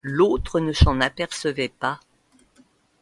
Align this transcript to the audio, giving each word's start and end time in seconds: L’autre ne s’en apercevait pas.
L’autre 0.03 0.59
ne 0.59 0.73
s’en 0.73 0.99
apercevait 0.99 1.69
pas. 1.69 1.99